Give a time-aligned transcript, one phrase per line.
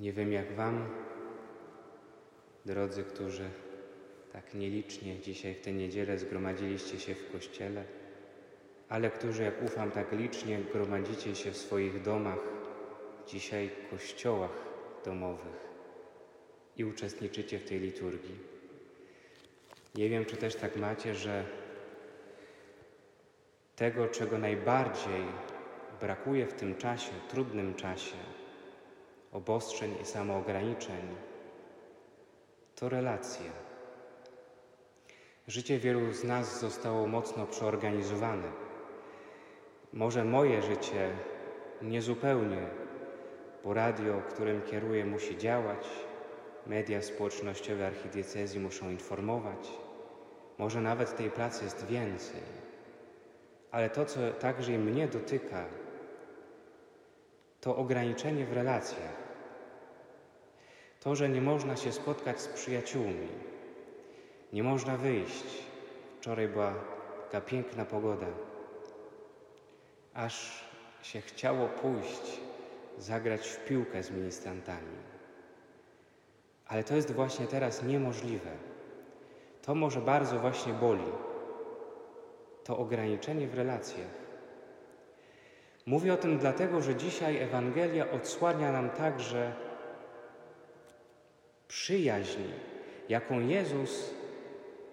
[0.00, 0.88] Nie wiem jak Wam,
[2.66, 3.50] drodzy, którzy
[4.32, 7.84] tak nielicznie dzisiaj w tę niedzielę zgromadziliście się w kościele,
[8.88, 12.38] ale którzy, jak ufam, tak licznie gromadzicie się w swoich domach,
[13.26, 14.64] dzisiaj kościołach
[15.04, 15.68] domowych
[16.76, 18.38] i uczestniczycie w tej liturgii.
[19.94, 21.44] Nie wiem, czy też tak macie, że
[23.76, 25.24] tego, czego najbardziej
[26.00, 28.16] brakuje w tym czasie, trudnym czasie,
[29.32, 31.16] obostrzeń i samoograniczeń,
[32.74, 33.50] to relacja.
[35.48, 38.52] Życie wielu z nas zostało mocno przeorganizowane.
[39.92, 41.10] Może moje życie
[41.82, 42.66] niezupełnie,
[43.64, 45.86] bo radio, którym kieruję, musi działać,
[46.66, 49.68] media społecznościowe archidiecezji muszą informować,
[50.58, 52.40] może nawet tej pracy jest więcej.
[53.70, 55.64] Ale to, co także i mnie dotyka,
[57.60, 59.19] to ograniczenie w relacjach.
[61.00, 63.28] To, że nie można się spotkać z przyjaciółmi,
[64.52, 65.44] nie można wyjść.
[66.20, 66.74] Wczoraj była
[67.30, 68.26] taka piękna pogoda,
[70.14, 70.64] aż
[71.02, 72.40] się chciało pójść,
[72.98, 74.96] zagrać w piłkę z ministrantami.
[76.66, 78.50] Ale to jest właśnie teraz niemożliwe.
[79.62, 81.12] To może bardzo właśnie boli.
[82.64, 84.20] To ograniczenie w relacjach.
[85.86, 89.52] Mówię o tym dlatego, że dzisiaj Ewangelia odsłania nam także
[91.70, 92.42] przyjaźń,
[93.08, 94.14] jaką Jezus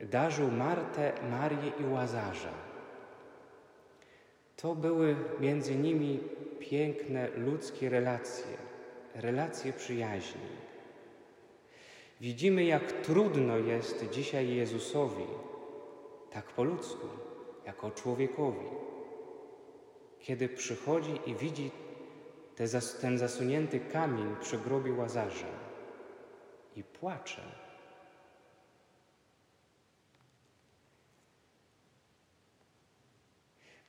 [0.00, 2.54] darzył Martę, Marię i Łazarza.
[4.56, 6.20] To były między nimi
[6.58, 8.56] piękne ludzkie relacje,
[9.14, 10.50] relacje przyjaźni.
[12.20, 15.26] Widzimy, jak trudno jest dzisiaj Jezusowi,
[16.30, 17.06] tak po ludzku,
[17.66, 18.66] jako człowiekowi,
[20.20, 21.70] kiedy przychodzi i widzi
[22.56, 22.64] te,
[23.00, 25.67] ten zasunięty kamień przy grobie Łazarza
[26.76, 27.42] i płacze.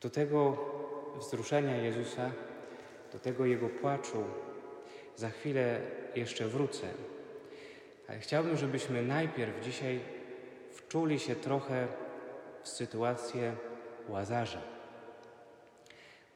[0.01, 0.57] Do tego
[1.19, 2.31] wzruszenia Jezusa,
[3.13, 4.23] do tego Jego płaczu
[5.15, 5.81] za chwilę
[6.15, 6.87] jeszcze wrócę.
[8.07, 9.99] Ale chciałbym, żebyśmy najpierw dzisiaj
[10.71, 11.87] wczuli się trochę
[12.63, 13.55] w sytuację
[14.07, 14.61] Łazarza.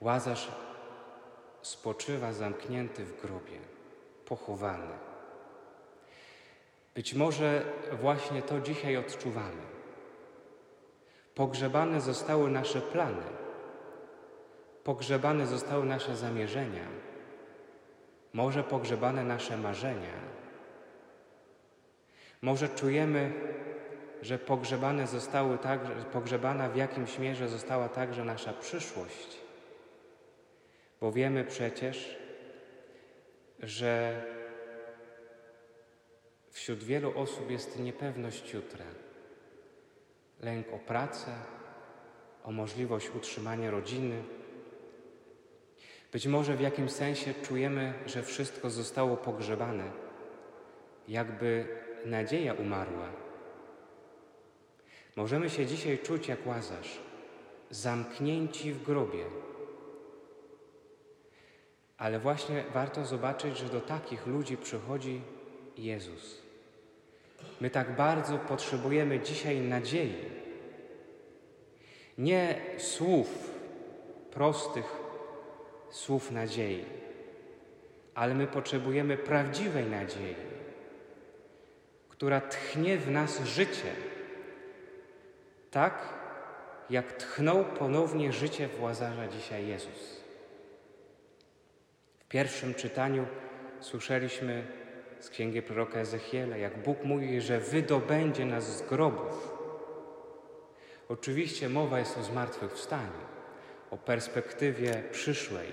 [0.02, 0.52] Łazarz
[1.62, 3.60] spoczywa zamknięty w grobie,
[4.26, 5.13] pochowany.
[6.96, 7.62] Być może
[8.02, 9.62] właśnie to dzisiaj odczuwamy.
[11.36, 13.24] Pogrzebane zostały nasze plany,
[14.84, 16.88] pogrzebane zostały nasze zamierzenia,
[18.34, 20.34] może pogrzebane nasze marzenia.
[22.42, 23.32] Może czujemy,
[24.22, 29.38] że pogrzebane zostały także, pogrzebana w jakimś mierze została także nasza przyszłość.
[31.02, 32.18] Bo wiemy przecież,
[33.60, 34.22] że
[36.54, 38.86] wśród wielu osób jest niepewność jutra,
[40.42, 41.32] lęk o pracę,
[42.44, 44.24] o możliwość utrzymania rodziny.
[46.12, 49.92] Być może w jakimś sensie czujemy, że wszystko zostało pogrzebane,
[51.08, 51.68] jakby
[52.06, 53.10] nadzieja umarła.
[55.16, 57.00] Możemy się dzisiaj czuć jak łazarz,
[57.70, 59.26] zamknięci w grobie.
[61.98, 65.22] Ale właśnie warto zobaczyć, że do takich ludzi przychodzi
[65.78, 66.43] Jezus.
[67.62, 70.16] My tak bardzo potrzebujemy dzisiaj nadziei.
[72.18, 73.52] Nie słów,
[74.32, 74.86] prostych
[75.92, 76.86] słów nadziei,
[78.16, 80.36] ale my potrzebujemy prawdziwej nadziei,
[82.10, 83.92] która tchnie w nas życie,
[85.72, 86.14] tak
[86.90, 90.24] jak tchnął ponownie życie w Łazarza dzisiaj Jezus.
[92.20, 93.26] W pierwszym czytaniu
[93.80, 94.83] słyszeliśmy
[95.24, 99.54] z księgi proroka Ezechiela, jak Bóg mówi, że wydobędzie nas z grobów.
[101.10, 103.24] Oczywiście mowa jest o zmartwychwstaniu,
[103.92, 105.68] o perspektywie przyszłej.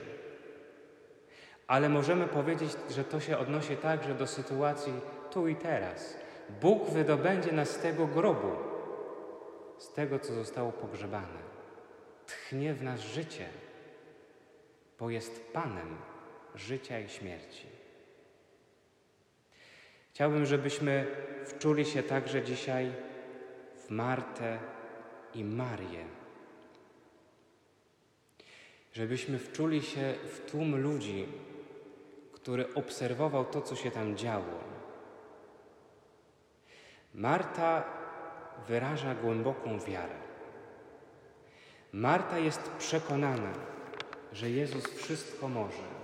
[1.67, 4.93] Ale możemy powiedzieć, że to się odnosi także do sytuacji
[5.31, 6.17] tu i teraz.
[6.61, 8.53] Bóg wydobędzie nas z tego grobu,
[9.79, 11.41] z tego, co zostało pogrzebane.
[12.27, 13.49] Tchnie w nas życie,
[14.99, 15.97] bo jest Panem
[16.55, 17.80] życia i śmierci.
[20.15, 21.07] Chciałbym, żebyśmy
[21.45, 22.93] wczuli się także dzisiaj
[23.77, 24.59] w Martę
[25.35, 26.05] i Marię.
[28.93, 31.27] Żebyśmy wczuli się w tłum ludzi,
[32.33, 34.65] który obserwował to, co się tam działo.
[37.15, 37.85] Marta
[38.69, 40.17] wyraża głęboką wiarę.
[41.93, 43.53] Marta jest przekonana,
[44.33, 46.00] że Jezus wszystko może.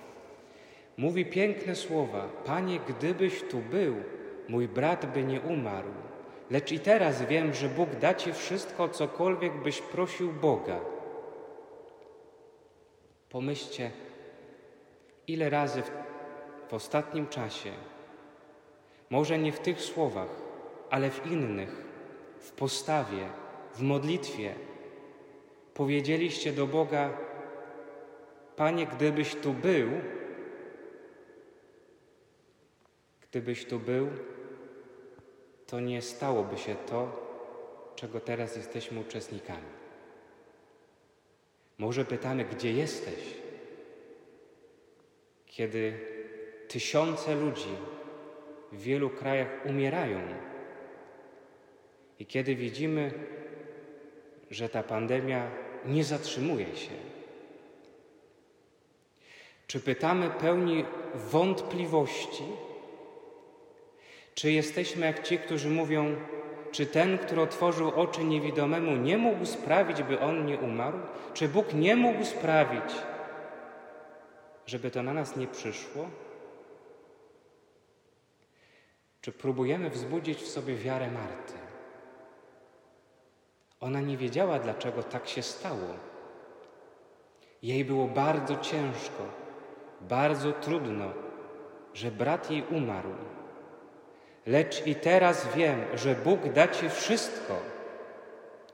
[0.97, 3.95] Mówi piękne słowa: Panie, gdybyś tu był,
[4.49, 5.89] mój brat by nie umarł.
[6.51, 10.81] Lecz i teraz wiem, że Bóg da ci wszystko, cokolwiek byś prosił Boga.
[13.31, 13.91] Pomyślcie,
[15.27, 15.91] ile razy w,
[16.69, 17.73] w ostatnim czasie,
[19.11, 20.29] może nie w tych słowach,
[20.91, 21.85] ale w innych,
[22.39, 23.29] w postawie,
[23.75, 24.55] w modlitwie,
[25.75, 27.11] powiedzieliście do Boga:
[28.57, 29.89] Panie, gdybyś tu był,
[33.37, 34.09] gdybyś tu był,
[35.67, 37.27] to nie stałoby się to,
[37.97, 39.69] czego teraz jesteśmy uczestnikami.
[41.79, 43.21] Może pytamy, gdzie jesteś,
[45.47, 45.99] kiedy
[46.69, 47.77] tysiące ludzi
[48.73, 50.21] w wielu krajach umierają
[52.19, 53.13] i kiedy widzimy,
[54.51, 55.51] że ta pandemia
[55.85, 56.95] nie zatrzymuje się.
[59.67, 60.85] Czy pytamy pełni
[61.15, 62.45] wątpliwości,
[64.37, 66.17] czy jesteśmy jak ci, którzy mówią,
[66.73, 70.99] czy ten, który otworzył oczy niewidomemu, nie mógł sprawić, by on nie umarł?
[71.35, 72.95] Czy Bóg nie mógł sprawić,
[74.67, 76.09] żeby to na nas nie przyszło?
[79.21, 81.55] Czy próbujemy wzbudzić w sobie wiarę Marty?
[83.81, 85.97] Ona nie wiedziała, dlaczego tak się stało.
[87.63, 89.25] Jej było bardzo ciężko,
[90.01, 91.13] bardzo trudno,
[91.95, 93.11] że brat jej umarł.
[94.47, 97.61] Lecz i teraz wiem, że Bóg da Ci wszystko,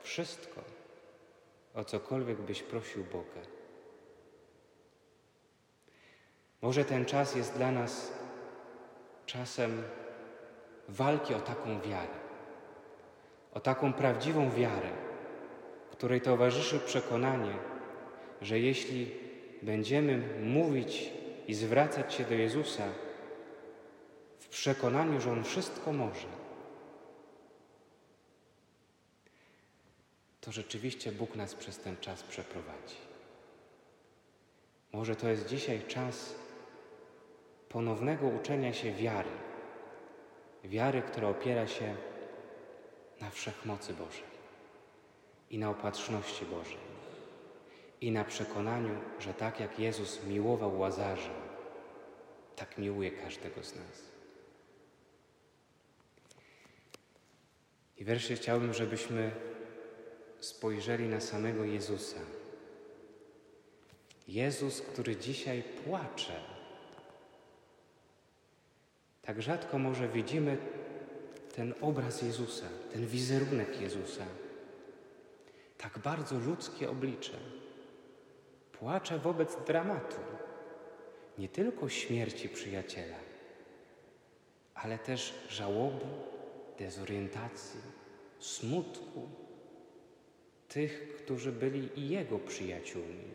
[0.01, 0.61] wszystko,
[1.75, 3.41] o cokolwiek byś prosił Boga.
[6.61, 8.13] Może ten czas jest dla nas
[9.25, 9.83] czasem
[10.89, 12.17] walki o taką wiarę,
[13.53, 14.89] o taką prawdziwą wiarę,
[15.91, 17.53] której towarzyszy przekonanie,
[18.41, 19.11] że jeśli
[19.61, 21.09] będziemy mówić
[21.47, 22.83] i zwracać się do Jezusa,
[24.53, 26.27] przekonaniu, że On wszystko może,
[30.41, 32.95] to rzeczywiście Bóg nas przez ten czas przeprowadzi.
[34.91, 36.35] Może to jest dzisiaj czas
[37.69, 39.29] ponownego uczenia się wiary.
[40.63, 41.95] Wiary, która opiera się
[43.21, 44.33] na wszechmocy Bożej
[45.49, 46.93] i na opatrzności Bożej
[48.01, 51.35] i na przekonaniu, że tak jak Jezus miłował Łazarza,
[52.55, 54.12] tak miłuje każdego z nas.
[58.03, 59.31] I wreszcie chciałbym, żebyśmy
[60.39, 62.19] spojrzeli na samego Jezusa.
[64.27, 66.33] Jezus, który dzisiaj płacze.
[69.21, 70.57] Tak rzadko może widzimy
[71.55, 74.25] ten obraz Jezusa, ten wizerunek Jezusa.
[75.77, 77.37] Tak bardzo ludzkie oblicze.
[78.71, 80.21] Płacze wobec dramatu,
[81.37, 83.17] nie tylko śmierci przyjaciela,
[84.75, 86.05] ale też żałoby,
[86.83, 87.79] dezorientacji,
[88.39, 89.29] smutku
[90.67, 93.31] tych, którzy byli i Jego przyjaciółmi,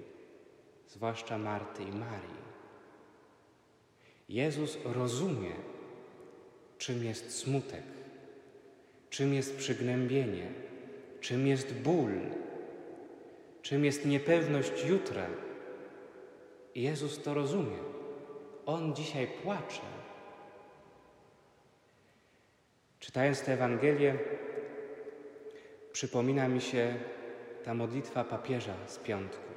[0.88, 2.48] zwłaszcza Marty i Marii.
[4.28, 5.52] Jezus rozumie,
[6.78, 7.84] czym jest smutek,
[9.10, 10.52] czym jest przygnębienie,
[11.20, 12.12] czym jest ból,
[13.62, 15.26] czym jest niepewność jutra.
[16.74, 17.78] Jezus to rozumie.
[18.66, 19.97] On dzisiaj płacze
[23.08, 24.18] Czytając tę Ewangelię,
[25.92, 26.96] przypomina mi się
[27.64, 29.52] ta modlitwa papieża z piątku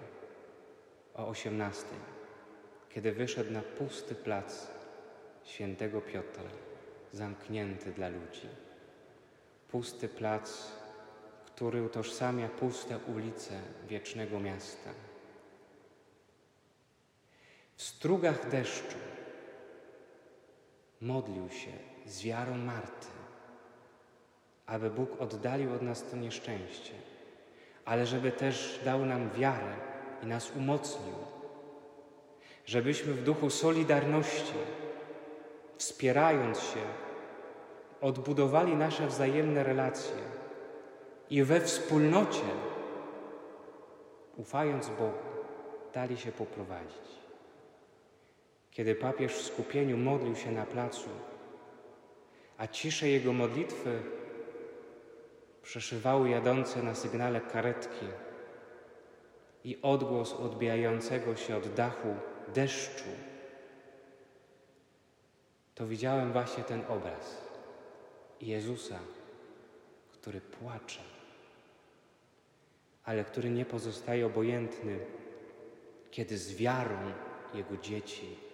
[1.15, 1.97] o osiemnastej,
[2.89, 4.67] kiedy wyszedł na pusty plac
[5.43, 6.49] świętego Piotra,
[7.11, 8.47] zamknięty dla ludzi.
[9.71, 10.71] Pusty plac,
[11.45, 14.89] który utożsamia puste ulice wiecznego miasta.
[17.75, 18.97] W strugach deszczu
[21.01, 21.71] modlił się
[22.05, 23.20] z wiarą Marty
[24.65, 26.93] aby Bóg oddalił od nas to nieszczęście,
[27.85, 29.73] ale żeby też dał nam wiarę
[30.23, 31.15] i nas umocnił,
[32.65, 34.53] żebyśmy w duchu solidarności,
[35.77, 36.81] wspierając się,
[38.01, 40.17] odbudowali nasze wzajemne relacje
[41.29, 42.43] i we wspólnocie,
[44.37, 45.17] ufając Bogu,
[45.93, 47.21] dali się poprowadzić.
[48.71, 51.09] Kiedy papież w skupieniu modlił się na placu,
[52.57, 53.99] a ciszę jego modlitwy
[55.63, 58.05] przeszywały jadące na sygnale karetki
[59.63, 62.15] i odgłos odbijającego się od dachu
[62.53, 63.09] deszczu,
[65.75, 67.41] to widziałem właśnie ten obraz
[68.41, 68.99] Jezusa,
[70.11, 71.01] który płacze,
[73.03, 74.99] ale który nie pozostaje obojętny,
[76.11, 76.97] kiedy z wiarą
[77.53, 78.51] Jego dzieci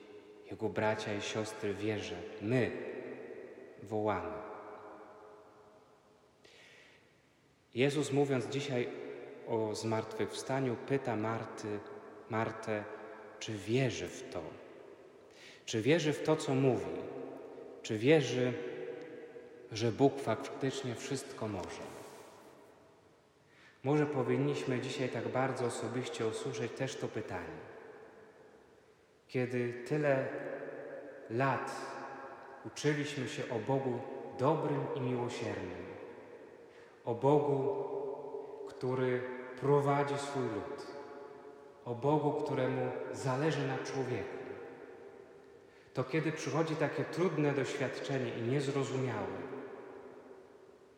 [0.52, 2.72] Jego bracia i siostry wierzę, my
[3.84, 4.47] wołamy.
[7.76, 8.90] Jezus mówiąc dzisiaj
[9.48, 11.80] o zmartwychwstaniu, pyta Marty,
[12.30, 12.84] Martę,
[13.40, 14.42] czy wierzy w to?
[15.66, 16.86] Czy wierzy w to, co mówi?
[17.82, 18.54] Czy wierzy,
[19.72, 21.98] że Bóg faktycznie wszystko może?
[23.84, 27.58] Może powinniśmy dzisiaj tak bardzo osobiście usłyszeć też to pytanie.
[29.28, 30.28] Kiedy tyle
[31.30, 31.72] lat
[32.66, 34.00] uczyliśmy się o Bogu
[34.40, 35.97] dobrym i miłosiernym,
[37.08, 37.86] o Bogu,
[38.68, 39.22] który
[39.62, 40.88] prowadzi swój lud,
[41.86, 44.38] o Bogu, któremu zależy na człowieku,
[45.94, 49.38] to kiedy przychodzi takie trudne doświadczenie i niezrozumiałe,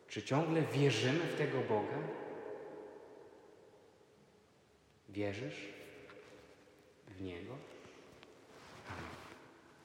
[0.08, 1.98] czy ciągle wierzymy w tego Boga?
[5.08, 5.68] Wierzysz
[7.08, 7.52] w Niego?